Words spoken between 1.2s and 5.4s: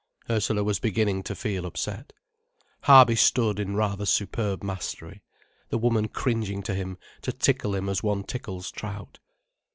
to feel upset. Harby stood in rather superb mastery,